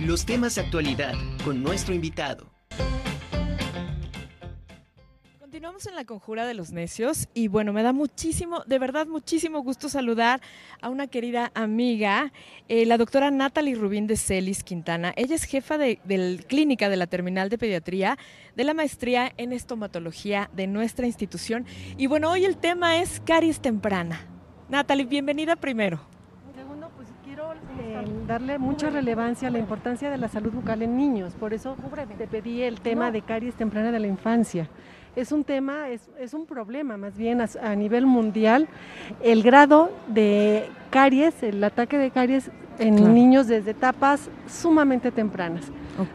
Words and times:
Los 0.00 0.24
temas 0.24 0.54
de 0.54 0.60
actualidad 0.60 1.14
con 1.44 1.60
nuestro 1.60 1.92
invitado. 1.92 2.46
Continuamos 5.40 5.86
en 5.86 5.96
la 5.96 6.04
conjura 6.04 6.46
de 6.46 6.54
los 6.54 6.70
necios 6.70 7.28
y 7.34 7.48
bueno, 7.48 7.72
me 7.72 7.82
da 7.82 7.92
muchísimo, 7.92 8.62
de 8.64 8.78
verdad 8.78 9.08
muchísimo 9.08 9.60
gusto 9.60 9.88
saludar 9.88 10.40
a 10.80 10.88
una 10.88 11.08
querida 11.08 11.50
amiga, 11.52 12.32
eh, 12.68 12.86
la 12.86 12.96
doctora 12.96 13.32
Natalie 13.32 13.74
Rubín 13.74 14.06
de 14.06 14.16
Celis 14.16 14.62
Quintana. 14.62 15.12
Ella 15.16 15.34
es 15.34 15.42
jefa 15.42 15.78
de, 15.78 15.98
la 16.06 16.40
clínica 16.44 16.88
de 16.88 16.96
la 16.96 17.08
Terminal 17.08 17.48
de 17.48 17.58
Pediatría 17.58 18.18
de 18.54 18.62
la 18.62 18.74
maestría 18.74 19.32
en 19.36 19.52
estomatología 19.52 20.48
de 20.54 20.68
nuestra 20.68 21.06
institución. 21.06 21.66
Y 21.96 22.06
bueno, 22.06 22.30
hoy 22.30 22.44
el 22.44 22.56
tema 22.56 23.02
es 23.02 23.20
caries 23.24 23.58
temprana. 23.58 24.20
Natalie, 24.68 25.06
bienvenida 25.06 25.56
primero. 25.56 25.98
Segundo, 26.54 26.88
pues 26.96 27.08
quiero 27.24 27.52
eh, 27.52 27.96
darle 28.28 28.58
mucha 28.58 28.90
relevancia 28.90 29.48
a 29.48 29.50
la 29.50 29.58
importancia 29.58 30.10
de 30.10 30.18
la 30.18 30.28
salud 30.28 30.52
bucal 30.52 30.82
en 30.82 30.96
niños. 30.96 31.34
Por 31.34 31.54
eso 31.54 31.74
te 32.18 32.26
pedí 32.28 32.62
el 32.62 32.80
tema 32.80 33.10
de 33.10 33.22
caries 33.22 33.54
temprana 33.54 33.90
de 33.90 33.98
la 33.98 34.06
infancia 34.06 34.68
es 35.16 35.32
un 35.32 35.42
tema, 35.42 35.88
es, 35.88 36.08
es 36.20 36.32
un 36.32 36.46
problema 36.46 36.96
más 36.96 37.16
bien 37.16 37.40
a, 37.40 37.74
nivel 37.74 38.06
mundial, 38.06 38.68
el 39.20 39.42
grado 39.42 39.90
de 40.06 40.68
caries, 40.90 41.42
el 41.42 41.62
ataque 41.64 41.98
de 41.98 42.12
caries 42.12 42.52
en 42.78 43.14
niños 43.14 43.48
desde 43.48 43.72
etapas 43.72 44.30
sumamente 44.46 45.10
tempranas. 45.10 45.72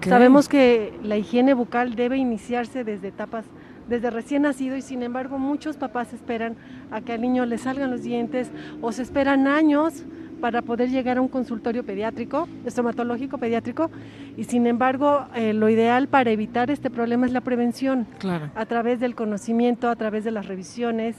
Sabemos 0.08 0.48
que 0.48 0.98
la 1.04 1.18
higiene 1.18 1.54
bucal 1.54 1.96
debe 1.96 2.16
iniciarse 2.16 2.86
desde 2.86 3.10
etapas 3.10 3.44
desde 3.90 4.10
recién 4.10 4.44
nacido 4.44 4.78
y 4.78 4.82
sin 4.82 5.04
embargo 5.04 5.38
muchos 5.38 5.76
papás 5.76 6.14
esperan 6.14 6.56
a 6.90 7.02
que 7.02 7.12
al 7.12 7.22
niño 7.22 7.46
le 7.46 7.58
salgan 7.58 7.92
los 7.92 8.04
dientes 8.04 8.50
o 8.82 8.94
se 8.94 9.02
esperan 9.02 9.46
años 9.46 10.06
para 10.44 10.62
poder 10.62 10.90
llegar 10.90 11.20
a 11.20 11.22
un 11.22 11.30
consultorio 11.30 11.86
pediátrico, 11.86 12.50
estomatológico 12.66 13.38
pediátrico, 13.38 13.90
y 14.36 14.44
sin 14.44 14.68
embargo 14.68 15.26
eh, 15.36 15.54
lo 15.54 15.70
ideal 15.70 16.10
para 16.10 16.32
evitar 16.32 16.70
este 16.70 16.90
problema 16.90 17.26
es 17.26 17.32
la 17.32 17.40
prevención, 17.40 18.06
claro. 18.20 18.52
a 18.54 18.66
través 18.66 19.00
del 19.00 19.16
conocimiento, 19.16 19.88
a 19.88 19.96
través 19.96 20.26
de 20.26 20.32
las 20.32 20.46
revisiones, 20.48 21.16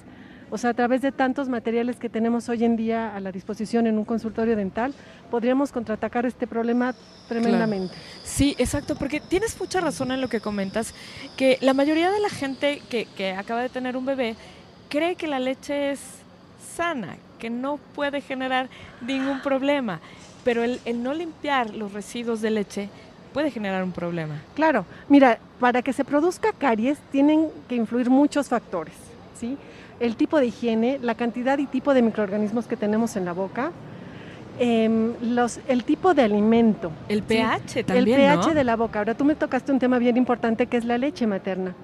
o 0.51 0.59
sea, 0.59 0.69
a 0.69 0.75
través 0.75 1.01
de 1.01 1.11
tantos 1.11 1.49
materiales 1.49 1.97
que 1.97 2.11
tenemos 2.11 2.51
hoy 2.51 2.65
en 2.65 2.77
día 2.77 3.17
a 3.17 3.21
la 3.21 3.33
disposición 3.33 3.87
en 3.87 3.97
un 3.97 4.05
consultorio 4.05 4.57
dental, 4.57 4.93
podríamos 5.31 5.73
contraatacar 5.73 6.27
este 6.27 6.47
problema 6.47 6.95
tremendamente. 7.27 7.95
Sí, 8.25 8.55
exacto, 8.59 8.95
porque 8.95 9.21
tienes 9.21 9.59
mucha 9.59 9.81
razón 9.81 10.13
en 10.13 10.21
lo 10.21 10.29
que 10.29 10.41
comentas, 10.41 10.95
que 11.39 11.57
la 11.63 11.73
mayoría 11.73 12.11
de 12.11 12.21
la 12.21 12.29
gente 12.29 12.83
que, 12.91 13.07
que 13.17 13.33
acaba 13.33 13.63
de 13.63 13.71
tener 13.71 13.97
un 13.97 14.05
bebé 14.05 14.37
cree 14.91 15.17
que 15.17 15.27
la 15.27 15.39
leche 15.39 15.93
es 15.93 16.01
sana, 16.77 17.17
que 17.45 17.51
no 17.51 17.79
puede 17.95 18.23
generar 18.23 18.71
ningún 19.07 19.43
problema. 19.43 20.01
Pero 20.45 20.65
el, 20.65 20.81
no 21.03 21.13
limpiar 21.13 21.75
los 21.75 21.93
residuos 21.93 22.41
de 22.41 22.51
leche 22.51 22.89
puede 23.35 23.51
generar 23.51 23.85
un 23.85 23.93
problema. 23.93 24.37
Claro, 24.55 24.87
mira, 25.11 25.39
para 25.61 25.83
que 25.83 25.93
se 25.93 26.07
produzca 26.07 26.55
caries 26.57 26.97
tienen 27.13 27.51
que 27.69 27.75
influir 27.75 28.09
muchos 28.09 28.49
factores, 28.49 28.95
¿sí? 29.39 29.59
El 30.01 30.17
tipo 30.17 30.41
de 30.41 30.47
higiene, 30.47 30.99
la 31.03 31.17
cantidad 31.17 31.59
y 31.59 31.67
tipo 31.67 31.93
de 31.93 32.01
microorganismos 32.01 32.67
que 32.67 32.79
tenemos 32.79 33.15
en 33.15 33.27
la 33.27 33.35
boca, 33.35 33.73
em, 34.59 35.13
los, 35.21 35.61
el 35.69 35.85
tipo 35.85 36.15
de 36.15 36.23
alimento. 36.23 36.93
El 37.11 37.23
pH 37.25 37.85
también. 37.85 38.21
El 38.21 38.39
pH 38.41 38.55
de 38.55 38.65
la 38.65 38.77
boca. 38.77 39.01
Ahora 39.01 39.13
tú 39.13 39.27
me 39.27 39.35
tocaste 39.35 39.71
un 39.71 39.79
tema 39.79 39.99
bien 39.99 40.17
importante 40.17 40.67
que 40.67 40.79
es 40.79 40.87
la 40.87 40.97
leche 40.97 41.27
materna. 41.27 41.75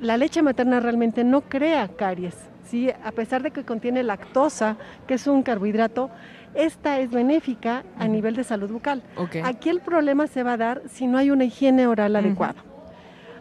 La 0.00 0.16
leche 0.16 0.40
materna 0.40 0.78
realmente 0.78 1.24
no 1.24 1.40
crea 1.40 1.88
caries. 1.88 2.53
¿Sí? 2.64 2.90
a 3.04 3.12
pesar 3.12 3.42
de 3.42 3.50
que 3.50 3.64
contiene 3.64 4.02
lactosa, 4.02 4.76
que 5.06 5.14
es 5.14 5.26
un 5.26 5.42
carbohidrato, 5.42 6.10
esta 6.54 7.00
es 7.00 7.10
benéfica 7.10 7.84
a 7.98 8.06
nivel 8.06 8.36
de 8.36 8.44
salud 8.44 8.70
bucal. 8.70 9.02
Aquí 9.42 9.68
el 9.68 9.80
problema 9.80 10.26
se 10.26 10.42
va 10.42 10.52
a 10.52 10.56
dar 10.56 10.82
si 10.88 11.06
no 11.06 11.18
hay 11.18 11.30
una 11.30 11.44
higiene 11.44 11.86
oral 11.86 12.16
adecuada 12.16 12.73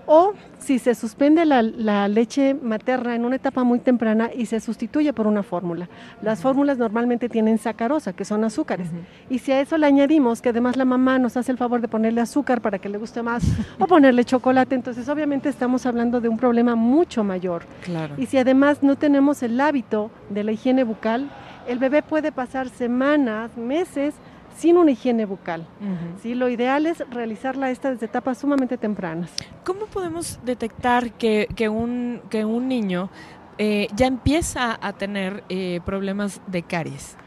o 0.05 0.33
si 0.59 0.79
se 0.79 0.95
suspende 0.95 1.45
la, 1.45 2.07
leche 2.07 2.53
materna 2.53 3.15
en 3.15 3.25
una 3.25 3.35
etapa 3.35 3.63
muy 3.63 3.79
temprana 3.79 4.29
y 4.33 4.45
se 4.45 4.59
sustituye 4.59 5.11
por 5.11 5.27
una 5.27 5.43
fórmula. 5.43 5.89
Las 6.21 6.41
fórmulas 6.41 6.77
normalmente 6.77 7.27
tienen 7.27 7.57
sacarosa, 7.57 8.13
que 8.13 8.23
son 8.23 8.43
azúcares. 8.43 8.87
Y 9.29 9.39
si 9.39 9.51
a 9.51 9.59
eso 9.59 9.77
le 9.77 9.85
añadimos 9.85 10.41
que 10.41 10.49
además 10.49 10.77
la 10.77 10.85
mamá 10.85 11.19
nos 11.19 11.35
hace 11.35 11.51
el 11.51 11.57
favor 11.57 11.81
de 11.81 11.87
ponerle 11.87 12.21
azúcar 12.21 12.61
para 12.61 12.79
que 12.79 12.89
le 12.89 12.97
guste 12.97 13.21
más 13.21 13.43
o 13.79 13.87
ponerle 13.87 14.23
chocolate, 14.23 14.75
entonces 14.75 15.09
obviamente 15.09 15.49
estamos 15.49 15.85
hablando 15.85 16.21
de 16.21 16.29
un 16.29 16.37
problema 16.37 16.75
mucho 16.75 17.23
mayor. 17.23 17.63
Y 18.17 18.25
si 18.27 18.37
además 18.37 18.83
no 18.83 18.95
tenemos 18.95 19.43
el 19.43 19.59
hábito 19.59 20.11
de 20.29 20.43
la 20.43 20.53
higiene 20.53 20.83
bucal, 20.83 21.29
el 21.67 21.79
bebé 21.79 22.03
puede 22.03 22.31
pasar 22.31 22.69
semanas, 22.69 23.55
meses 23.57 24.15
sin 24.55 24.77
una 24.77 24.91
higiene 24.91 25.25
bucal. 25.25 25.65
¿sí? 26.21 26.35
Lo 26.35 26.49
ideal 26.49 26.85
es 26.85 27.03
realizarla 27.09 27.71
esta 27.71 27.91
desde 27.91 28.05
etapas 28.05 28.37
sumamente 28.37 28.77
tempranas. 28.77 29.31
¿Cómo 29.63 29.85
podemos 29.85 30.39
detectar 30.45 31.11
que, 31.11 31.47
que, 31.55 31.69
un, 31.69 32.21
que 32.29 32.45
un 32.45 32.67
niño 32.67 33.09
eh, 33.57 33.87
ya 33.95 34.07
empieza 34.07 34.77
a 34.81 34.93
tener 34.93 35.43
eh, 35.49 35.79
problemas 35.85 36.41
de 36.47 36.63
caries? 36.63 37.17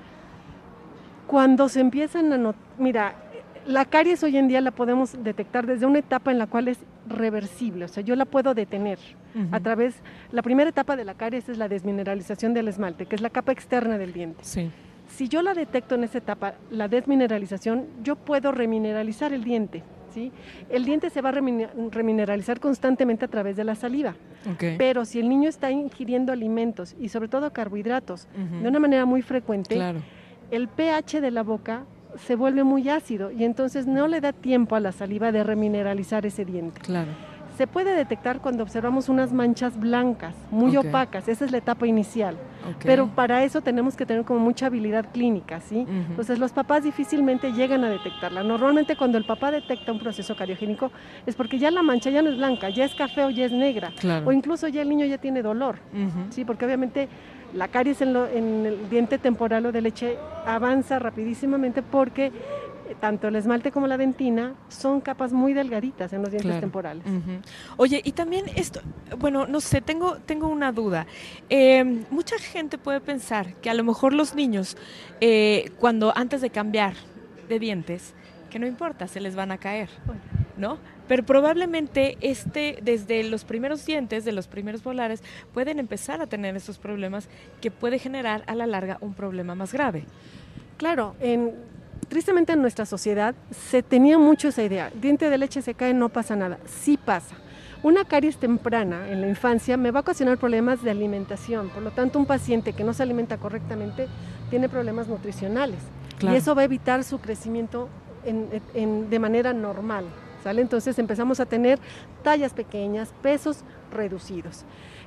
Cuando 1.27 1.69
se 1.69 1.81
empiezan 1.81 2.33
a 2.33 2.39
notar, 2.39 2.63
mira, 2.79 3.17
la 3.67 3.85
caries 3.85 4.23
hoy 4.23 4.37
en 4.37 4.49
día 4.49 4.61
la 4.61 4.71
podemos 4.71 5.23
detectar 5.25 5.67
desde 5.67 5.87
una 5.87 5.99
etapa 5.99 6.31
en 6.31 6.39
la 6.39 6.47
cual 6.47 6.69
es 6.69 6.79
reversible, 7.09 7.85
o 7.85 7.89
sea, 7.89 8.03
yo 8.03 8.17
la 8.17 8.25
puedo 8.25 8.55
detener 8.55 8.99
a 9.53 9.61
través, 9.61 9.95
la 10.33 10.41
primera 10.41 10.71
etapa 10.71 10.97
de 10.97 11.05
la 11.05 11.13
caries 11.15 11.49
es 11.51 11.59
la 11.59 11.69
desmineralización 11.69 12.55
del 12.55 12.69
esmalte, 12.69 13.05
que 13.05 13.17
es 13.17 13.21
la 13.21 13.29
capa 13.29 13.53
externa 13.53 13.99
del 13.99 14.15
diente. 14.15 14.43
Sí. 14.43 14.71
Si 15.09 15.29
yo 15.29 15.43
la 15.43 15.55
detecto 15.55 15.95
en 15.95 16.05
esa 16.05 16.19
etapa, 16.19 16.55
la 16.71 16.89
desmineralización, 16.89 17.87
yo 18.03 18.17
puedo 18.17 18.53
remineralizar 18.53 19.33
el 19.33 19.45
diente. 19.45 19.83
¿sí? 20.13 20.33
El 20.69 20.85
diente 20.85 21.11
se 21.11 21.21
va 21.21 21.31
a 21.31 21.33
remineralizar 21.33 22.61
constantemente 22.61 23.25
a 23.25 23.29
través 23.29 23.57
de 23.57 23.65
la 23.65 23.75
saliva. 23.75 24.15
Pero 24.79 25.05
si 25.05 25.19
el 25.19 25.29
niño 25.29 25.49
está 25.49 25.71
ingiriendo 25.71 26.33
alimentos 26.33 26.95
y 27.01 27.09
sobre 27.09 27.29
todo 27.29 27.53
carbohidratos 27.53 28.29
de 28.63 28.69
una 28.69 28.79
manera 28.79 29.05
muy 29.05 29.23
frecuente, 29.23 29.81
el 30.51 30.69
pH 30.69 31.21
de 31.21 31.31
la 31.31 31.43
boca 31.43 31.85
se 32.17 32.35
vuelve 32.35 32.65
muy 32.65 32.89
ácido 32.89 33.31
y 33.31 33.45
entonces 33.45 33.87
no 33.87 34.09
le 34.09 34.21
da 34.21 34.33
tiempo 34.33 34.77
a 34.77 34.81
la 34.81 34.93
saliva 34.93 35.33
de 35.33 35.45
remineralizar 35.45 36.25
ese 36.27 36.45
diente. 36.45 36.81
Claro. 36.81 37.11
Se 37.57 37.67
puede 37.67 37.95
detectar 37.95 38.41
cuando 38.41 38.63
observamos 38.63 39.09
unas 39.09 39.33
manchas 39.33 39.79
blancas, 39.81 40.35
muy 40.51 40.77
opacas, 40.77 41.27
esa 41.27 41.45
es 41.47 41.51
la 41.51 41.59
etapa 41.59 41.87
inicial. 41.87 42.37
Pero 42.83 43.07
para 43.07 43.45
eso 43.45 43.61
tenemos 43.63 43.97
que 43.97 44.05
tener 44.05 44.25
como 44.25 44.41
mucha 44.41 44.67
habilidad 44.67 45.07
clínica, 45.13 45.61
¿sí? 45.61 45.87
Entonces 45.89 46.39
los 46.39 46.53
papás 46.53 46.83
difícilmente 46.83 47.53
llegan 47.53 47.85
a 47.85 47.89
detectarla. 47.89 48.43
Normalmente 48.43 48.97
cuando 48.97 49.17
el 49.17 49.25
papá 49.25 49.51
detecta 49.51 49.93
un 49.93 50.01
proceso 50.01 50.37
cariogénico 50.37 50.91
es 51.25 51.35
porque 51.35 51.59
ya 51.59 51.71
la 51.71 51.83
mancha 51.83 52.11
ya 52.11 52.21
no 52.23 52.29
es 52.31 52.37
blanca, 52.37 52.69
ya 52.69 52.85
es 52.85 52.95
café 52.95 53.25
o 53.25 53.31
ya 53.31 53.47
es 53.47 53.53
negra. 53.53 53.93
O 54.27 54.33
incluso 54.33 54.69
ya 54.69 54.83
el 54.83 54.89
niño 54.89 55.07
ya 55.07 55.19
tiene 55.19 55.43
dolor, 55.43 55.77
¿sí? 56.31 56.45
Porque 56.45 56.65
obviamente 56.67 57.09
la 57.55 57.69
caries 57.69 58.03
en, 58.03 58.15
en 58.17 58.67
el 58.67 58.91
diente 58.91 59.17
temporal 59.19 59.65
o 59.67 59.73
de 59.73 59.81
leche 59.81 60.19
avanza 60.45 60.99
rapidísimamente 60.99 61.81
porque 61.81 62.33
tanto 63.01 63.29
el 63.29 63.37
esmalte 63.37 63.73
como 63.73 63.87
la 63.87 63.97
dentina 63.97 64.55
son 64.69 65.01
capas 65.01 65.33
muy 65.33 65.53
delgaditas 65.53 66.13
en 66.13 66.23
los 66.23 66.31
dientes 66.31 66.61
temporales. 66.61 67.05
Oye, 67.77 68.01
y 68.05 68.13
también 68.13 68.47
esto, 68.55 68.81
bueno, 69.19 69.47
no 69.47 69.61
sé, 69.61 69.81
tengo, 69.81 70.17
tengo 70.19 70.49
una 70.49 70.73
duda. 70.73 71.07
Eh, 71.49 72.05
mucha 72.11 72.39
gente 72.39 72.79
puede 72.79 73.01
pensar 73.01 73.55
que 73.55 73.71
a 73.71 73.75
lo 73.75 73.85
mejor 73.85 74.13
los 74.13 74.35
niños, 74.35 74.77
eh, 75.21 75.71
cuando 75.79 76.13
antes 76.17 76.41
de 76.41 76.51
cambiar 76.51 76.95
de 77.49 77.59
dientes, 77.59 78.15
que 78.51 78.59
no 78.59 78.67
importa, 78.67 79.09
se 79.09 79.21
les 79.21 79.35
van 79.35 79.53
a 79.53 79.59
caer, 79.59 79.89
¿no? 80.57 80.79
Pero 81.09 81.25
probablemente 81.25 82.17
este, 82.21 82.79
desde 82.83 83.23
los 83.25 83.45
primeros 83.45 83.85
dientes, 83.87 84.25
de 84.25 84.33
los 84.33 84.49
primeros 84.49 84.85
molares, 84.85 85.23
pueden 85.53 85.79
empezar 85.79 86.21
a 86.21 86.27
tener 86.27 86.57
esos 86.57 86.79
problemas 86.79 87.29
que 87.61 87.71
puede 87.71 87.99
generar 87.99 88.43
a 88.47 88.55
la 88.55 88.67
larga 88.67 88.99
un 89.01 89.15
problema 89.15 89.55
más 89.55 89.73
grave. 89.73 90.05
Claro, 90.77 91.15
en 91.21 91.55
tristemente 92.17 92.55
en 92.55 92.63
nuestra 92.63 92.87
sociedad 92.87 93.35
se 93.51 93.83
tenía 93.83 94.17
mucho 94.19 94.49
esa 94.49 94.63
idea, 94.63 94.91
diente 95.03 95.29
de 95.29 95.37
leche 95.37 95.61
se 95.61 95.75
cae, 95.75 95.93
no 95.93 96.09
pasa 96.09 96.35
nada, 96.35 96.57
sí 96.65 96.97
pasa. 96.97 97.35
Una 97.83 98.07
caries 98.07 98.39
temprana 98.39 99.11
en 99.11 99.21
la 99.21 99.29
infancia 99.29 99.77
me 99.77 99.91
va 99.91 99.99
a 99.99 100.01
ocasionar 100.01 100.39
problemas 100.39 100.83
de 100.83 100.91
alimentación, 100.91 101.69
por 101.69 101.83
lo 101.83 101.91
tanto 101.91 102.19
un 102.19 102.25
paciente 102.25 102.73
que 102.73 102.85
no 102.85 102.95
se 102.95 103.03
alimenta 103.03 103.37
correctamente 103.37 104.09
tiene 104.49 104.71
problemas 104.71 105.09
nutricionales 105.09 105.77
y 106.23 106.35
eso 106.35 106.55
va 106.55 106.63
a 106.63 106.65
evitar 106.65 107.05
su 107.05 107.19
crecimiento 107.19 107.91
de 108.25 109.19
manera 109.19 109.53
normal. 109.53 110.07
¿sale? 110.43 110.63
Entonces 110.63 110.99
empezamos 110.99 111.39
a 111.41 111.45
tener 111.45 111.79
tallas 112.23 112.55
pequeñas, 112.55 113.13
pesos 113.21 113.59
reducidos. 113.93 114.65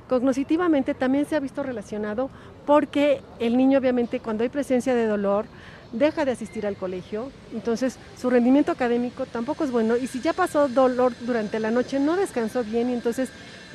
Cognitivamente 0.08 0.94
también 0.94 1.24
se 1.24 1.34
ha 1.34 1.40
visto 1.40 1.64
relacionado 1.64 2.30
porque 2.66 3.20
el 3.40 3.56
niño 3.56 3.80
obviamente 3.80 4.20
cuando 4.20 4.44
hay 4.44 4.48
presencia 4.48 4.94
de 4.94 5.06
dolor, 5.06 5.46
deja 5.92 6.24
de 6.24 6.32
asistir 6.32 6.66
al 6.66 6.76
colegio, 6.76 7.30
entonces 7.52 7.96
su 8.20 8.30
rendimiento 8.30 8.72
académico 8.72 9.26
tampoco 9.26 9.64
es 9.64 9.70
bueno 9.70 9.96
y 9.96 10.06
si 10.06 10.20
ya 10.20 10.32
pasó 10.32 10.68
dolor 10.68 11.12
durante 11.20 11.58
la 11.58 11.70
noche, 11.70 11.98
no 11.98 12.16
descansó 12.16 12.62
bien 12.64 12.90
y 12.90 12.94
entonces 12.94 13.28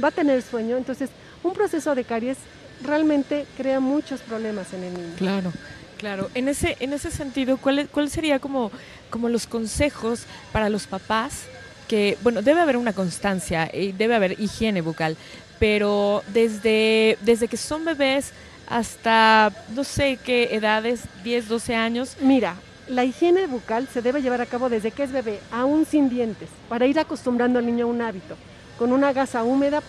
va 0.03 0.09
a 0.09 0.11
tener 0.11 0.41
sueño, 0.41 0.77
entonces 0.77 1.09
un 1.43 1.53
proceso 1.53 1.95
de 1.95 2.03
caries 2.03 2.37
realmente 2.83 3.45
crea 3.57 3.79
muchos 3.79 4.21
problemas 4.21 4.73
en 4.73 4.83
el 4.83 4.93
niño. 4.93 5.13
Claro. 5.17 5.51
Claro, 5.97 6.29
en 6.35 6.49
ese, 6.49 6.75
en 6.81 6.91
ese 6.91 7.09
sentido, 7.09 7.55
¿cuál, 7.55 7.87
cuál 7.89 8.09
sería 8.09 8.39
como, 8.39 8.69
como 9.09 9.29
los 9.29 9.47
consejos 9.47 10.25
para 10.51 10.69
los 10.69 10.87
papás? 10.87 11.43
Que, 11.87 12.17
bueno, 12.21 12.41
debe 12.41 12.59
haber 12.59 12.75
una 12.75 12.91
constancia 12.91 13.71
y 13.73 13.93
debe 13.93 14.13
haber 14.13 14.39
higiene 14.39 14.81
bucal, 14.81 15.15
pero 15.57 16.21
desde, 16.33 17.17
desde 17.21 17.47
que 17.47 17.55
son 17.55 17.85
bebés 17.85 18.33
hasta 18.67 19.51
no 19.73 19.83
sé 19.83 20.17
qué 20.23 20.55
edades, 20.55 21.03
10, 21.23 21.47
12 21.47 21.75
años. 21.75 22.17
Mira, 22.21 22.55
la 22.87 23.03
higiene 23.03 23.47
bucal 23.47 23.87
se 23.87 24.01
debe 24.01 24.21
llevar 24.21 24.41
a 24.41 24.45
cabo 24.45 24.69
desde 24.69 24.91
que 24.91 25.03
es 25.03 25.11
bebé, 25.11 25.39
aún 25.51 25.85
sin 25.85 26.09
dientes, 26.09 26.49
para 26.69 26.85
ir 26.85 26.99
acostumbrando 26.99 27.59
al 27.59 27.65
niño 27.65 27.85
a 27.85 27.89
un 27.89 28.01
hábito. 28.01 28.35
Con 28.77 28.91
una 28.91 29.13
gasa 29.13 29.43
húmeda 29.43 29.81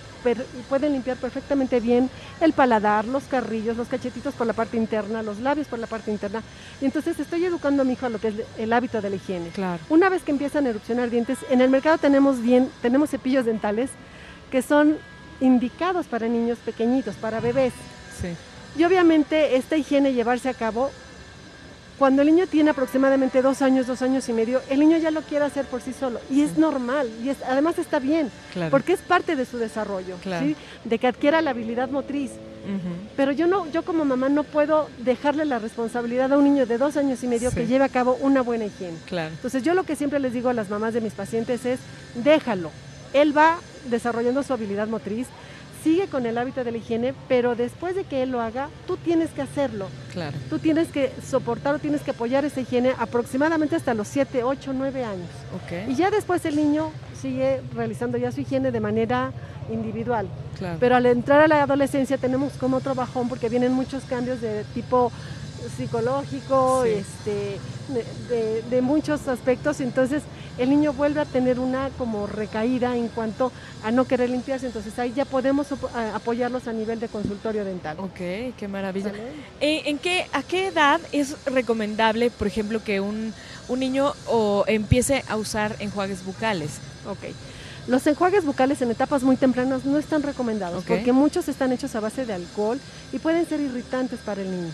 pueden 0.69 0.93
limpiar 0.93 1.17
perfectamente 1.17 1.81
bien 1.81 2.09
el 2.41 2.53
paladar, 2.53 3.05
los 3.05 3.25
carrillos, 3.25 3.77
los 3.77 3.89
cachetitos 3.89 4.35
por 4.35 4.47
la 4.47 4.53
parte 4.53 4.77
interna, 4.77 5.23
los 5.23 5.41
labios 5.41 5.67
por 5.67 5.79
la 5.79 5.89
parte 5.89 6.11
interna. 6.11 6.43
Y 6.81 6.85
entonces 6.85 7.19
estoy 7.19 7.45
educando 7.45 7.83
a 7.83 7.85
mi 7.85 7.95
hijo 7.95 8.07
a 8.07 8.11
lo 8.11 8.21
que 8.21 8.29
es 8.29 8.35
el 8.59 8.73
hábito 8.73 9.01
de 9.01 9.11
la 9.11 9.17
higiene. 9.17 9.51
Claro. 9.51 9.81
Una 9.89 10.09
vez 10.09 10.23
que 10.23 10.31
empiezan 10.31 10.67
a 10.67 10.71
erupcionar 10.71 11.11
dientes, 11.11 11.39
en 11.51 11.61
el 11.61 11.71
mercado 11.71 11.99
tenemos, 11.99 12.41
bien, 12.41 12.71
tenemos 12.81 13.11
cepillos 13.11 13.45
dentales 13.45 13.91
que 14.51 14.63
son 14.63 14.99
indicados 15.41 16.07
para 16.07 16.29
niños 16.29 16.59
pequeñitos, 16.65 17.17
para 17.17 17.41
bebés. 17.41 17.73
Sí. 18.21 18.29
Y 18.79 18.85
obviamente 18.85 19.57
esta 19.57 19.77
higiene 19.77 20.13
llevarse 20.13 20.49
a 20.49 20.55
cabo 20.55 20.91
cuando 21.99 22.23
el 22.23 22.29
niño 22.29 22.47
tiene 22.47 22.71
aproximadamente 22.71 23.41
dos 23.41 23.63
años, 23.63 23.87
dos 23.87 24.03
años 24.03 24.29
y 24.29 24.33
medio, 24.33 24.61
el 24.69 24.81
niño 24.81 24.99
ya 24.99 25.11
lo 25.11 25.23
quiere 25.23 25.47
hacer 25.47 25.65
por 25.65 25.81
sí 25.81 25.95
solo. 25.95 26.21
Y 26.31 26.43
es 26.43 26.59
normal, 26.59 27.11
y 27.23 27.31
es, 27.31 27.39
además 27.49 27.79
está 27.79 27.99
bien, 27.99 28.31
porque 28.71 28.93
es 28.93 29.01
parte 29.01 29.35
de 29.35 29.47
su 29.47 29.57
desarrollo, 29.57 30.17
de 30.85 30.99
que 30.99 31.07
adquiera 31.07 31.41
la 31.41 31.51
habilidad 31.51 31.89
motriz. 31.89 32.33
Pero 33.17 33.33
yo 33.33 33.47
no, 33.47 33.71
yo 33.71 33.85
como 33.85 34.05
mamá 34.05 34.29
no 34.29 34.43
puedo 34.43 34.91
dejarle 34.99 35.45
la 35.45 35.59
responsabilidad 35.59 36.33
a 36.33 36.37
un 36.37 36.45
niño 36.45 36.67
de 36.67 36.79
dos 36.79 36.97
años 36.97 37.23
y 37.23 37.29
medio 37.29 37.51
que 37.51 37.67
lleve 37.67 37.85
a 37.85 37.89
cabo 37.89 38.19
una 38.21 38.43
buena 38.43 38.67
higiene. 38.67 38.99
Entonces 39.11 39.63
yo 39.63 39.73
lo 39.73 39.85
que 39.85 39.97
siempre 39.97 40.19
les 40.19 40.33
digo 40.33 40.49
a 40.49 40.53
las 40.53 40.69
mamás 40.69 40.93
de 40.93 41.01
mis 41.01 41.15
pacientes 41.15 41.65
es, 41.65 41.79
déjalo. 42.17 42.71
Él 43.15 43.37
va 43.37 43.59
desarrollando 43.89 44.43
su 44.43 44.53
habilidad 44.53 44.89
motriz, 44.89 45.29
sigue 45.87 46.09
con 46.09 46.27
el 46.27 46.37
hábito 46.37 46.65
de 46.65 46.73
la 46.73 46.79
higiene, 46.79 47.15
pero 47.29 47.55
después 47.55 47.95
de 47.95 48.03
que 48.03 48.25
él 48.25 48.33
lo 48.33 48.41
haga, 48.41 48.71
tú 48.89 48.97
tienes 48.97 49.31
que 49.31 49.41
hacerlo. 49.41 49.87
Claro. 50.13 50.37
Tú 50.51 50.59
tienes 50.59 50.89
que 50.89 51.13
soportar 51.25 51.77
o 51.77 51.79
tienes 51.79 52.01
que 52.01 52.11
apoyar 52.11 52.45
esa 52.45 52.61
higiene 52.61 52.93
aproximadamente 52.99 53.77
hasta 53.77 53.95
los 53.95 54.09
7, 54.09 54.43
8, 54.43 54.73
9 54.75 55.05
años. 55.05 55.29
Okay. 55.65 55.89
Y 55.89 55.95
ya 55.95 56.11
después 56.11 56.45
el 56.45 56.57
niño 56.57 56.91
sigue 57.23 57.61
realizando 57.73 58.19
ya 58.19 58.33
su 58.33 58.41
higiene 58.41 58.73
de 58.73 58.81
manera 58.81 59.31
individual. 59.71 60.27
Claro. 60.59 60.79
Pero 60.81 60.97
al 60.97 61.07
entrar 61.07 61.41
a 61.41 61.47
la 61.47 61.63
adolescencia 61.63 62.19
tenemos 62.19 62.55
como 62.55 62.79
otro 62.79 62.97
bajón 62.97 63.29
porque 63.29 63.49
vienen 63.49 63.73
muchos 63.73 64.03
cambios 64.07 64.41
de 64.41 64.65
tipo 64.75 65.13
psicológico, 65.77 66.85
este, 66.85 67.59
de, 68.71 68.83
muchos 68.83 69.29
aspectos, 69.29 69.81
entonces 69.81 70.23
el 70.59 70.71
niño 70.71 70.93
vuelve 70.93 71.21
a 71.21 71.25
tener 71.25 71.59
una 71.59 71.91
como 71.99 72.27
recaída 72.27 72.97
en 72.97 73.09
cuanto 73.09 73.53
a 73.85 73.91
no 73.91 74.07
querer 74.07 74.31
limpiarse, 74.31 74.67
entonces 74.67 74.99
ahí 74.99 75.13
ya 75.15 75.25
podemos 75.25 75.69
apoyarlos 76.15 76.67
a 76.67 76.73
nivel 76.73 77.01
de 77.01 77.09
consultorio 77.09 77.65
dental. 77.65 77.99
Ok, 77.99 78.55
qué 78.57 78.69
maravilla. 78.69 79.13
Eh, 79.61 79.83
¿En 79.87 79.99
qué, 79.99 80.27
¿A 80.33 80.43
qué 80.43 80.69
edad 80.69 81.01
es 81.13 81.37
recomendable, 81.47 82.31
por 82.31 82.47
ejemplo, 82.47 82.83
que 82.83 83.01
un, 83.01 83.33
un 83.69 83.81
niño 83.81 84.15
o 84.27 84.65
empiece 84.67 85.25
a 85.29 85.37
usar 85.37 85.77
enjuagues 85.79 86.25
bucales? 86.25 86.79
Ok. 87.09 87.35
Los 87.89 88.07
enjuagues 88.07 88.45
bucales 88.45 88.83
en 88.83 88.91
etapas 88.91 89.23
muy 89.23 89.37
tempranas 89.37 89.85
no 89.85 89.97
están 89.99 90.23
recomendados 90.23 90.85
porque 90.85 91.13
muchos 91.13 91.49
están 91.49 91.73
hechos 91.73 91.95
a 91.95 92.01
base 92.01 92.27
de 92.27 92.33
alcohol 92.35 92.79
y 93.13 93.19
pueden 93.19 93.47
ser 93.47 93.61
irritantes 93.61 94.19
para 94.21 94.43
el 94.43 94.51
niño. 94.51 94.73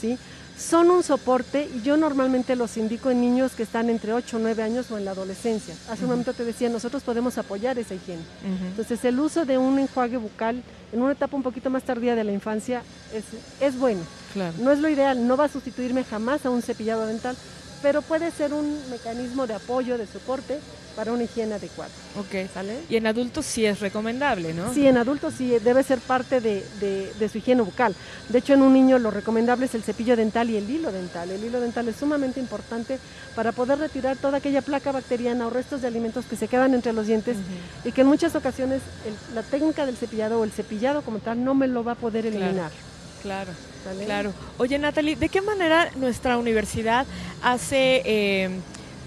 ¿sí? 0.00 0.18
Son 0.56 0.88
un 0.90 1.02
soporte 1.02 1.68
y 1.74 1.82
yo 1.82 1.96
normalmente 1.96 2.54
los 2.56 2.76
indico 2.76 3.10
en 3.10 3.20
niños 3.20 3.52
que 3.52 3.64
están 3.64 3.90
entre 3.90 4.12
8 4.12 4.36
o 4.36 4.40
9 4.40 4.62
años 4.62 4.90
o 4.90 4.96
en 4.96 5.04
la 5.04 5.10
adolescencia. 5.10 5.74
Hace 5.90 6.04
un 6.04 6.10
momento 6.10 6.32
te 6.32 6.44
decía, 6.44 6.68
nosotros 6.70 7.02
podemos 7.02 7.36
apoyar 7.38 7.76
esa 7.78 7.94
higiene. 7.94 8.22
Entonces 8.70 9.04
el 9.04 9.18
uso 9.18 9.44
de 9.44 9.58
un 9.58 9.78
enjuague 9.78 10.16
bucal 10.16 10.62
en 10.92 11.02
una 11.02 11.12
etapa 11.12 11.36
un 11.36 11.42
poquito 11.42 11.70
más 11.70 11.82
tardía 11.82 12.14
de 12.14 12.22
la 12.24 12.32
infancia 12.32 12.82
es, 13.12 13.24
es 13.60 13.76
bueno. 13.78 14.00
No 14.60 14.70
es 14.70 14.78
lo 14.78 14.88
ideal, 14.88 15.26
no 15.26 15.36
va 15.36 15.44
a 15.44 15.48
sustituirme 15.48 16.02
jamás 16.04 16.46
a 16.46 16.50
un 16.50 16.62
cepillado 16.62 17.04
dental, 17.06 17.36
pero 17.84 18.00
puede 18.00 18.30
ser 18.30 18.54
un 18.54 18.80
mecanismo 18.88 19.46
de 19.46 19.52
apoyo, 19.52 19.98
de 19.98 20.06
soporte 20.06 20.58
para 20.96 21.12
una 21.12 21.24
higiene 21.24 21.56
adecuada. 21.56 21.90
Ok. 22.18 22.48
Y 22.88 22.96
en 22.96 23.06
adultos 23.06 23.44
sí 23.44 23.66
es 23.66 23.80
recomendable, 23.80 24.54
¿no? 24.54 24.72
Sí, 24.72 24.86
en 24.86 24.96
adultos 24.96 25.34
sí 25.36 25.58
debe 25.58 25.82
ser 25.82 25.98
parte 25.98 26.40
de, 26.40 26.64
de, 26.80 27.28
su 27.28 27.36
higiene 27.36 27.60
bucal. 27.60 27.94
De 28.30 28.38
hecho, 28.38 28.54
en 28.54 28.62
un 28.62 28.72
niño 28.72 28.98
lo 28.98 29.10
recomendable 29.10 29.66
es 29.66 29.74
el 29.74 29.82
cepillo 29.82 30.16
dental 30.16 30.48
y 30.48 30.56
el 30.56 30.70
hilo 30.70 30.92
dental. 30.92 31.30
El 31.30 31.44
hilo 31.44 31.60
dental 31.60 31.86
es 31.86 31.96
sumamente 31.96 32.40
importante 32.40 32.98
para 33.36 33.52
poder 33.52 33.78
retirar 33.78 34.16
toda 34.16 34.38
aquella 34.38 34.62
placa 34.62 34.90
bacteriana 34.90 35.46
o 35.46 35.50
restos 35.50 35.82
de 35.82 35.88
alimentos 35.88 36.24
que 36.24 36.36
se 36.36 36.48
quedan 36.48 36.72
entre 36.72 36.94
los 36.94 37.06
dientes 37.06 37.36
y 37.84 37.92
que 37.92 38.00
en 38.00 38.06
muchas 38.06 38.34
ocasiones 38.34 38.80
la 39.34 39.42
técnica 39.42 39.84
del 39.84 39.98
cepillado 39.98 40.40
o 40.40 40.44
el 40.44 40.52
cepillado 40.52 41.02
como 41.02 41.18
tal 41.18 41.44
no 41.44 41.54
me 41.54 41.66
lo 41.66 41.84
va 41.84 41.92
a 41.92 41.96
poder 41.96 42.24
eliminar. 42.24 42.72
Claro. 43.20 43.52
Claro. 43.52 43.73
Oye, 44.58 44.78
Natalie, 44.78 45.16
¿de 45.16 45.28
qué 45.28 45.40
manera 45.40 45.90
nuestra 45.96 46.38
universidad 46.38 47.06
hace 47.42 48.02
eh, 48.04 48.50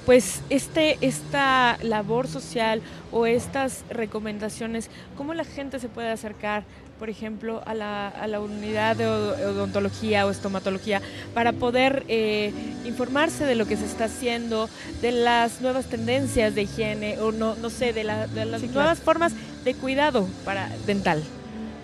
pues 0.06 0.42
este, 0.50 0.98
esta 1.02 1.78
labor 1.82 2.28
social 2.28 2.82
o 3.12 3.26
estas 3.26 3.84
recomendaciones? 3.90 4.90
¿Cómo 5.16 5.34
la 5.34 5.44
gente 5.44 5.80
se 5.80 5.90
puede 5.90 6.10
acercar, 6.10 6.64
por 7.00 7.10
ejemplo, 7.10 7.62
a 7.66 7.74
la, 7.74 8.08
a 8.08 8.28
la 8.28 8.40
unidad 8.40 8.96
de 8.96 9.08
odontología 9.08 10.26
o 10.26 10.32
estomatología 10.32 11.02
para 11.34 11.54
poder 11.54 12.04
eh, 12.08 12.54
informarse 12.86 13.46
de 13.46 13.56
lo 13.56 13.66
que 13.66 13.78
se 13.78 13.86
está 13.86 14.06
haciendo, 14.06 14.70
de 15.02 15.12
las 15.12 15.62
nuevas 15.62 15.86
tendencias 15.86 16.56
de 16.56 16.64
higiene 16.64 17.20
o 17.20 17.32
no, 17.32 17.56
no 17.56 17.70
sé, 17.70 17.94
de, 17.94 18.04
las 18.04 18.30
nuevas 18.30 19.00
formas 19.00 19.34
de 19.64 19.74
cuidado 19.74 20.28
para 20.46 20.70
dental? 20.86 21.24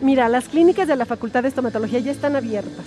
Mira, 0.04 0.28
las 0.28 0.50
clínicas 0.50 0.86
de 0.86 0.98
la 0.98 1.06
Facultad 1.06 1.44
de 1.44 1.48
Estomatología 1.48 2.00
ya 2.00 2.12
están 2.12 2.36
abiertas, 2.36 2.86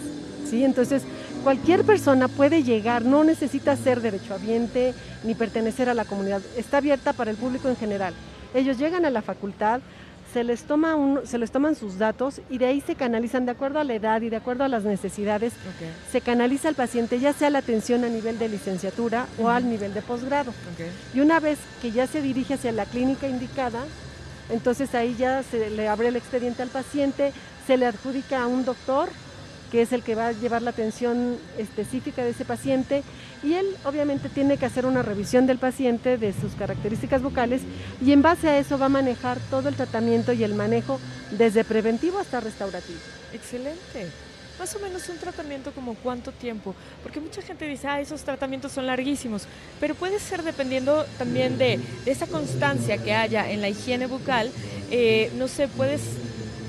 ¿sí? 0.48 0.62
Entonces, 0.64 1.02
cualquier 1.42 1.82
persona 1.82 2.28
puede 2.28 2.62
llegar, 2.62 3.06
no 3.06 3.24
necesita 3.24 3.74
ser 3.74 4.02
derechohabiente 4.02 4.92
ni 5.24 5.34
pertenecer 5.34 5.88
a 5.88 5.94
la 5.94 6.04
comunidad, 6.04 6.42
está 6.58 6.76
abierta 6.76 7.14
para 7.14 7.30
el 7.30 7.38
público 7.38 7.70
en 7.70 7.76
general. 7.76 8.12
Ellos 8.52 8.76
llegan 8.76 9.06
a 9.06 9.10
la 9.10 9.22
facultad, 9.22 9.80
se 10.34 10.44
les, 10.44 10.64
toma 10.64 10.94
se 11.24 11.38
les 11.38 11.50
toman 11.50 11.74
sus 11.74 11.96
datos 11.96 12.42
y 12.50 12.58
de 12.58 12.66
ahí 12.66 12.82
se 12.82 12.96
canalizan 12.96 13.46
de 13.46 13.52
acuerdo 13.52 13.78
a 13.78 13.84
la 13.84 13.94
edad 13.94 14.20
y 14.20 14.28
de 14.28 14.36
acuerdo 14.36 14.64
a 14.64 14.68
las 14.68 14.84
necesidades. 14.84 15.54
Se 16.12 16.20
canaliza 16.20 16.68
al 16.68 16.74
paciente 16.74 17.18
ya 17.18 17.32
sea 17.32 17.48
la 17.48 17.60
atención 17.60 18.04
a 18.04 18.10
nivel 18.10 18.38
de 18.38 18.50
licenciatura 18.50 19.26
o 19.38 19.48
al 19.48 19.70
nivel 19.70 19.94
de 19.94 20.02
posgrado. 20.02 20.52
Y 21.14 21.20
una 21.20 21.40
vez 21.40 21.58
que 21.80 21.92
ya 21.92 22.06
se 22.06 22.20
dirige 22.20 22.54
hacia 22.54 22.72
la 22.72 22.84
clínica 22.84 23.26
indicada, 23.26 23.84
entonces 24.50 24.94
ahí 24.94 25.14
ya 25.18 25.42
se 25.42 25.70
le 25.70 25.88
abre 25.88 26.08
el 26.08 26.16
expediente 26.16 26.62
al 26.62 26.68
paciente, 26.68 27.32
se 27.66 27.76
le 27.76 27.86
adjudica 27.86 28.42
a 28.42 28.46
un 28.46 28.64
doctor 28.64 29.08
que 29.70 29.82
es 29.82 29.92
el 29.92 30.02
que 30.02 30.14
va 30.14 30.28
a 30.28 30.32
llevar 30.32 30.62
la 30.62 30.70
atención 30.70 31.38
específica 31.58 32.22
de 32.22 32.30
ese 32.30 32.44
paciente 32.44 33.02
y 33.42 33.54
él 33.54 33.66
obviamente 33.84 34.28
tiene 34.28 34.58
que 34.58 34.66
hacer 34.66 34.86
una 34.86 35.02
revisión 35.02 35.46
del 35.46 35.58
paciente 35.58 36.18
de 36.18 36.32
sus 36.32 36.52
características 36.54 37.22
vocales 37.22 37.62
y 38.00 38.12
en 38.12 38.22
base 38.22 38.48
a 38.48 38.58
eso 38.58 38.78
va 38.78 38.86
a 38.86 38.90
manejar 38.90 39.38
todo 39.50 39.68
el 39.68 39.74
tratamiento 39.74 40.32
y 40.32 40.44
el 40.44 40.54
manejo 40.54 41.00
desde 41.32 41.64
preventivo 41.64 42.18
hasta 42.18 42.40
restaurativo. 42.40 43.00
Excelente. 43.32 44.10
Más 44.58 44.74
o 44.74 44.78
menos 44.78 45.06
un 45.10 45.18
tratamiento 45.18 45.70
como 45.72 45.94
cuánto 45.94 46.32
tiempo, 46.32 46.74
porque 47.02 47.20
mucha 47.20 47.42
gente 47.42 47.66
dice, 47.66 47.88
ah, 47.88 48.00
esos 48.00 48.22
tratamientos 48.22 48.72
son 48.72 48.86
larguísimos, 48.86 49.46
pero 49.78 49.94
puede 49.94 50.18
ser 50.18 50.42
dependiendo 50.42 51.04
también 51.18 51.58
de, 51.58 51.78
esa 52.06 52.26
constancia 52.26 52.96
que 52.96 53.12
haya 53.12 53.50
en 53.50 53.60
la 53.60 53.68
higiene 53.68 54.06
bucal, 54.06 54.50
eh, 54.90 55.30
no 55.36 55.46
sé, 55.46 55.68
puedes, 55.68 56.00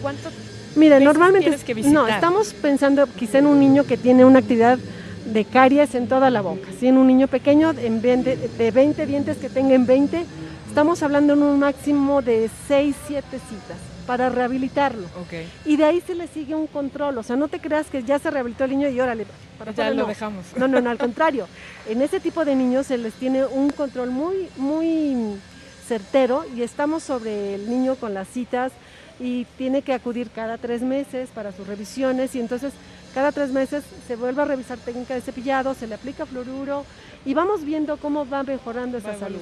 ¿cuánto 0.02 0.30
Mira, 0.76 1.00
normalmente 1.00 1.58
que 1.66 1.76
no, 1.76 2.08
estamos 2.08 2.54
pensando 2.54 3.08
quizá 3.08 3.40
en 3.40 3.48
un 3.48 3.60
niño 3.60 3.86
que 3.86 3.98
tiene 3.98 4.26
una 4.26 4.40
actividad 4.40 4.78
de 5.26 5.46
caries 5.46 5.96
en 5.96 6.08
toda 6.08 6.30
la 6.30 6.42
boca, 6.42 6.68
si 6.80 6.88
en 6.88 6.98
un 6.98 7.08
niño 7.08 7.28
pequeño 7.28 7.72
en 7.72 8.02
20, 8.02 8.36
de 8.36 8.72
20 8.72 9.06
dientes 9.06 9.38
que 9.38 9.50
tenga 9.50 9.76
en 9.76 9.86
20, 9.86 10.26
estamos 10.68 11.02
hablando 11.04 11.34
en 11.34 11.42
un 11.42 11.60
máximo 11.60 12.22
de 12.22 12.50
6, 12.68 12.96
7 13.08 13.28
citas 13.32 13.97
para 14.08 14.30
rehabilitarlo. 14.30 15.06
Y 15.66 15.76
de 15.76 15.86
ahí 15.86 16.02
se 16.02 16.16
le 16.16 16.28
sigue 16.28 16.56
un 16.56 16.66
control. 16.66 17.18
O 17.20 17.24
sea, 17.24 17.36
no 17.36 17.50
te 17.50 17.60
creas 17.60 17.88
que 17.88 18.02
ya 18.02 18.18
se 18.18 18.32
rehabilitó 18.32 18.64
el 18.64 18.72
niño 18.72 18.90
y 18.90 19.00
órale, 19.00 19.28
para 19.60 19.74
ya 19.74 19.92
lo 19.92 20.08
dejamos. 20.08 20.46
No, 20.56 20.68
no, 20.68 20.82
no, 20.82 20.90
al 20.90 20.98
contrario. 20.98 21.48
En 21.88 22.02
ese 22.02 22.20
tipo 22.20 22.46
de 22.46 22.56
niños 22.56 22.88
se 22.88 22.98
les 22.98 23.14
tiene 23.14 23.46
un 23.46 23.70
control 23.70 24.10
muy, 24.10 24.48
muy 24.56 25.38
certero 25.88 26.46
y 26.56 26.64
estamos 26.64 27.04
sobre 27.04 27.56
el 27.56 27.70
niño 27.70 27.96
con 27.96 28.14
las 28.14 28.28
citas 28.28 28.72
y 29.20 29.46
tiene 29.58 29.82
que 29.82 29.94
acudir 29.94 30.30
cada 30.30 30.58
tres 30.58 30.82
meses 30.82 31.30
para 31.34 31.52
sus 31.52 31.68
revisiones 31.68 32.36
y 32.36 32.40
entonces 32.40 32.74
cada 33.18 33.32
tres 33.32 33.50
meses 33.50 33.84
se 34.06 34.16
vuelve 34.16 34.44
a 34.44 34.46
revisar 34.46 34.78
técnica 34.78 35.16
de 35.16 35.22
cepillado, 35.22 35.74
se 35.74 35.88
le 35.88 35.96
aplica 35.96 36.28
fluoruro 36.28 36.86
y 37.26 37.34
vamos 37.34 37.66
viendo 37.66 37.98
cómo 37.98 38.30
va 38.30 38.44
mejorando 38.44 39.00
esa 39.00 39.18
salud. 39.18 39.40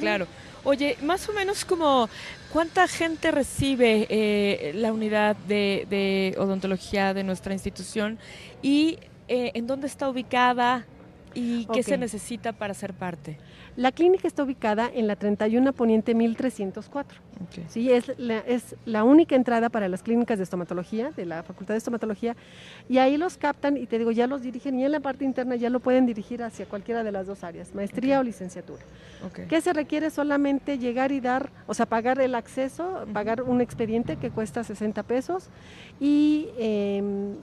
Claro. 0.00 0.26
Oye, 0.64 0.96
más 1.02 1.28
o 1.28 1.34
menos 1.34 1.66
como 1.66 2.08
cuánta 2.50 2.88
gente 2.88 3.30
recibe 3.30 4.06
eh, 4.08 4.72
la 4.76 4.94
unidad 4.94 5.36
de, 5.46 6.34
odontología 6.38 7.12
de 7.12 7.22
nuestra 7.22 7.52
institución 7.52 8.18
y 8.62 8.98
eh, 9.28 9.50
en 9.52 9.66
dónde 9.66 9.88
está 9.88 10.08
ubicada 10.08 10.86
y 11.34 11.66
qué 11.66 11.82
se 11.82 11.98
necesita 11.98 12.54
para 12.54 12.72
ser 12.72 12.94
parte. 12.94 13.36
La 13.78 13.92
clínica 13.92 14.26
está 14.26 14.42
ubicada 14.42 14.90
en 14.92 15.06
la 15.06 15.14
31 15.14 15.72
Poniente 15.72 16.12
1304. 16.12 17.20
Sí, 17.68 17.92
es 17.92 18.10
la, 18.18 18.38
es 18.38 18.74
la 18.84 19.04
única 19.04 19.36
entrada 19.36 19.68
para 19.68 19.86
las 19.86 20.02
clínicas 20.02 20.36
de 20.38 20.42
estomatología, 20.42 21.12
de 21.12 21.24
la 21.24 21.44
Facultad 21.44 21.74
de 21.74 21.78
Estomatología, 21.78 22.34
y 22.88 22.98
ahí 22.98 23.16
los 23.16 23.36
captan 23.36 23.76
y 23.76 23.86
te 23.86 24.00
digo, 24.00 24.10
ya 24.10 24.26
los 24.26 24.42
dirigen 24.42 24.80
y 24.80 24.84
en 24.84 24.90
la 24.90 24.98
parte 24.98 25.24
interna 25.24 25.54
ya 25.54 25.70
lo 25.70 25.78
pueden 25.78 26.06
dirigir 26.06 26.42
hacia 26.42 26.66
cualquiera 26.66 27.04
de 27.04 27.12
las 27.12 27.28
dos 27.28 27.44
áreas, 27.44 27.72
maestría 27.72 28.18
o 28.18 28.24
licenciatura. 28.24 28.82
¿Qué 29.48 29.60
se 29.60 29.72
requiere? 29.72 30.10
Solamente 30.10 30.78
llegar 30.78 31.12
y 31.12 31.20
dar, 31.20 31.52
o 31.68 31.74
sea, 31.74 31.86
pagar 31.86 32.20
el 32.20 32.34
acceso, 32.34 33.06
pagar 33.12 33.42
un 33.42 33.60
expediente 33.60 34.16
que 34.16 34.30
cuesta 34.30 34.64
60 34.64 35.04
pesos 35.04 35.50
y... 36.00 36.48
Eh, 36.58 37.36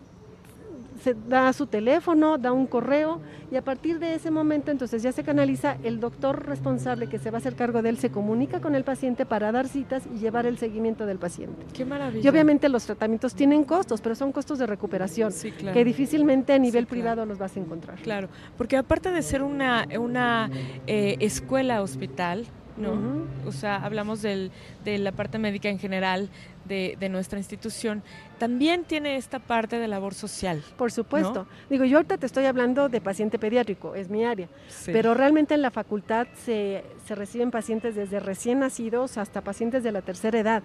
se 1.02 1.16
da 1.28 1.52
su 1.54 1.68
teléfono, 1.68 2.38
da 2.38 2.52
un 2.52 2.68
correo 2.68 3.22
y 3.52 3.58
a 3.58 3.64
partir 3.64 4.00
de 4.00 4.16
ese 4.16 4.32
momento 4.32 4.72
entonces 4.72 5.04
ya 5.04 5.12
se 5.12 5.24
canaliza, 5.24 5.78
el 5.84 6.00
doctor 6.00 6.46
responsable 6.48 7.08
que 7.08 7.20
se 7.20 7.32
va 7.32 7.38
a 7.38 7.40
hacer 7.40 7.56
cargo 7.56 7.82
de 7.82 7.90
él 7.90 7.98
se 7.98 8.10
comunica 8.12 8.62
con 8.62 8.76
el 8.76 8.84
paciente 8.84 9.26
para 9.26 9.52
dar 9.52 9.68
citas 9.68 10.04
y 10.14 10.20
llevar 10.20 10.46
el 10.46 10.58
seguimiento 10.58 11.06
del 11.06 11.18
paciente. 11.18 11.66
Qué 11.74 11.86
maravilla. 11.86 12.26
Y 12.26 12.28
obviamente 12.28 12.70
los 12.70 12.86
tratamientos 12.86 13.36
tienen 13.36 13.64
costos, 13.64 14.02
pero 14.02 14.16
son 14.16 14.32
costos 14.32 14.60
de 14.60 14.66
recuperación 14.66 15.34
que 15.74 15.86
difícilmente 15.86 16.54
a 16.54 16.60
nivel 16.60 16.88
privado 16.88 17.26
los 17.26 17.38
vas 17.38 17.56
a 17.56 17.60
encontrar. 17.60 18.00
Claro, 18.02 18.30
porque 18.58 18.78
aparte 18.78 19.12
de 19.12 19.22
ser 19.22 19.44
una, 19.44 19.88
una 20.00 20.50
eh, 20.88 21.18
escuela 21.20 21.82
hospital, 21.82 22.46
¿no? 22.78 23.26
O 23.48 23.52
sea, 23.52 23.78
hablamos 23.78 24.22
del, 24.22 24.52
de 24.84 24.98
la 24.98 25.12
parte 25.12 25.38
médica 25.38 25.70
en 25.70 25.80
general 25.80 26.30
de, 26.66 26.98
de, 27.00 27.10
nuestra 27.10 27.38
institución, 27.38 28.02
también 28.40 28.86
tiene 28.86 29.18
esta 29.18 29.38
parte 29.38 29.78
de 29.78 29.88
labor 29.88 30.16
social. 30.16 30.64
Por 30.78 30.92
supuesto. 30.92 31.46
Digo, 31.70 31.86
yo 31.86 31.98
ahorita 31.98 32.18
te 32.18 32.26
estoy 32.26 32.46
hablando 32.46 32.90
de 32.90 33.02
paciente 33.02 33.38
pediátrico, 33.38 33.94
es 33.94 34.10
mi 34.10 34.26
área, 34.26 34.48
pero 34.88 35.14
realmente 35.14 35.54
en 35.54 35.62
la 35.62 35.70
facultad 35.70 36.28
se, 36.34 36.84
se, 37.06 37.14
reciben 37.14 37.52
pacientes 37.52 37.96
desde 37.96 38.20
recién 38.20 38.60
nacidos 38.60 39.18
hasta 39.18 39.42
pacientes 39.42 39.84
de 39.84 39.92
la 39.92 40.02
tercera 40.02 40.40
edad 40.40 40.64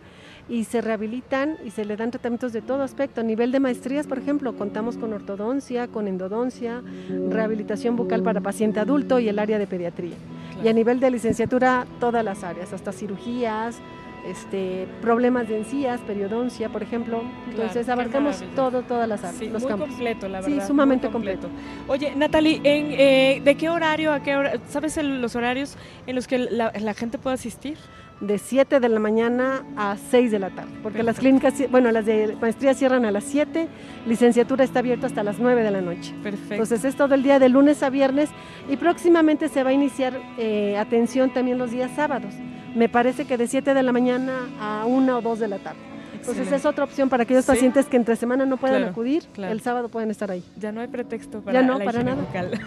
y 0.48 0.64
se 0.64 0.80
rehabilitan 0.80 1.58
y 1.64 1.70
se 1.70 1.84
le 1.84 1.96
dan 1.96 2.10
tratamientos 2.10 2.52
de 2.52 2.62
todo 2.62 2.82
aspecto. 2.82 3.20
A 3.20 3.24
nivel 3.24 3.52
de 3.52 3.60
maestrías, 3.60 4.06
por 4.06 4.18
ejemplo, 4.18 4.56
contamos 4.56 4.96
con 4.96 5.12
ortodoncia, 5.12 5.86
con 5.88 6.08
endodoncia, 6.08 6.82
rehabilitación 7.28 7.94
bucal 7.96 8.22
para 8.22 8.40
paciente 8.40 8.80
adulto 8.80 9.18
y 9.18 9.28
el 9.28 9.38
área 9.38 9.58
de 9.58 9.66
pediatría. 9.66 10.16
Y 10.62 10.68
a 10.68 10.72
nivel 10.72 11.00
de 11.00 11.10
licenciatura, 11.10 11.86
todas 11.98 12.24
las 12.24 12.44
áreas, 12.44 12.72
hasta 12.72 12.92
cirugías, 12.92 13.80
este, 14.24 14.86
problemas 15.00 15.48
de 15.48 15.58
encías, 15.58 16.00
periodoncia, 16.00 16.68
por 16.68 16.82
ejemplo. 16.82 17.22
Entonces 17.48 17.88
abarcamos 17.88 18.42
todo, 18.54 18.82
todas 18.82 19.08
las 19.08 19.24
áreas. 19.24 19.38
Sí, 19.38 19.48
muy 19.48 19.78
completo, 19.78 20.28
la 20.28 20.40
verdad. 20.40 20.60
Sí, 20.60 20.66
sumamente 20.66 21.08
completo. 21.08 21.48
Oye, 21.88 22.14
Natalie, 22.14 22.60
¿en, 22.64 22.92
eh, 22.92 23.40
¿de 23.42 23.54
qué 23.56 23.68
horario, 23.68 24.12
a 24.12 24.20
qué 24.20 24.36
hora, 24.36 24.52
sabes 24.68 24.96
los 25.02 25.36
horarios 25.36 25.76
en 26.06 26.16
los 26.16 26.26
que 26.26 26.38
la, 26.38 26.94
gente 26.94 27.18
puede 27.18 27.34
asistir? 27.34 27.78
De 28.20 28.38
7 28.38 28.80
de 28.80 28.88
la 28.90 29.00
mañana 29.00 29.64
a 29.76 29.96
6 29.96 30.30
de 30.30 30.38
la 30.38 30.50
tarde, 30.50 30.72
porque 30.82 31.02
las 31.02 31.18
clínicas, 31.18 31.54
bueno, 31.70 31.90
las 31.90 32.04
de 32.04 32.36
maestría 32.38 32.74
cierran 32.74 33.06
a 33.06 33.10
las 33.10 33.24
7, 33.24 33.66
licenciatura 34.06 34.62
está 34.62 34.80
abierta 34.80 35.06
hasta 35.06 35.22
las 35.22 35.38
9 35.38 35.62
de 35.62 35.70
la 35.70 35.80
noche. 35.80 36.14
Perfecto. 36.22 36.52
Entonces 36.52 36.84
es 36.84 36.96
todo 36.96 37.14
el 37.14 37.22
día 37.22 37.38
de 37.38 37.48
lunes 37.48 37.82
a 37.82 37.88
viernes 37.88 38.28
y 38.68 38.76
próximamente 38.76 39.48
se 39.48 39.64
va 39.64 39.70
a 39.70 39.72
iniciar 39.72 40.20
eh, 40.36 40.76
atención 40.76 41.32
también 41.32 41.56
los 41.56 41.70
días 41.70 41.90
sábados 41.96 42.34
me 42.74 42.88
parece 42.88 43.24
que 43.24 43.36
de 43.36 43.46
7 43.46 43.74
de 43.74 43.82
la 43.82 43.92
mañana 43.92 44.48
a 44.60 44.84
1 44.86 45.18
o 45.18 45.20
2 45.20 45.38
de 45.38 45.48
la 45.48 45.58
tarde. 45.58 45.80
Entonces 46.14 46.52
es 46.52 46.66
otra 46.66 46.84
opción 46.84 47.08
para 47.08 47.22
aquellos 47.22 47.46
pacientes 47.46 47.86
que 47.86 47.96
entre 47.96 48.14
semana 48.14 48.44
no 48.44 48.58
puedan 48.58 48.84
acudir, 48.84 49.24
el 49.38 49.60
sábado 49.62 49.88
pueden 49.88 50.10
estar 50.10 50.30
ahí. 50.30 50.44
Ya 50.58 50.70
no 50.70 50.82
hay 50.82 50.88
pretexto 50.88 51.40
para 51.40 51.60
ya 51.60 51.66
no, 51.66 51.78
para 51.78 52.02
nada. 52.02 52.22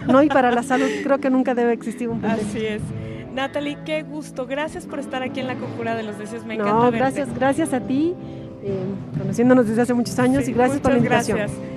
No, 0.08 0.22
y 0.22 0.28
para 0.28 0.50
la 0.50 0.62
salud 0.64 0.88
creo 1.04 1.18
que 1.18 1.30
nunca 1.30 1.54
debe 1.54 1.72
existir 1.72 2.08
un 2.08 2.20
pretexto. 2.20 2.48
Así 2.48 2.66
es. 2.66 2.82
Natalie, 3.34 3.78
qué 3.84 4.02
gusto. 4.02 4.46
Gracias 4.46 4.86
por 4.86 4.98
estar 4.98 5.22
aquí 5.22 5.40
en 5.40 5.48
la 5.48 5.56
Conjura 5.56 5.94
de 5.94 6.04
los 6.04 6.18
Deseos. 6.18 6.44
Me 6.44 6.54
encanta 6.54 6.72
No, 6.72 6.90
gracias, 6.90 7.34
gracias 7.34 7.72
a 7.72 7.80
ti, 7.80 8.14
eh, 8.62 8.76
conociéndonos 9.18 9.66
desde 9.66 9.82
hace 9.82 9.94
muchos 9.94 10.18
años 10.18 10.48
y 10.48 10.52
gracias 10.52 10.80
por 10.80 10.92
la 10.92 10.98
invitación. 10.98 11.38
Gracias. 11.38 11.73